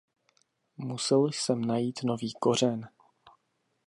Musel 0.77 1.27
jsem 1.31 1.61
najít 1.65 2.03
nový 2.03 2.33
kořen. 2.39 2.89